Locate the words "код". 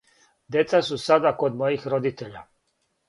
1.43-1.59